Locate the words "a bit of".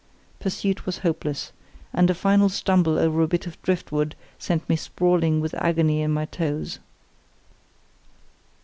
3.21-3.61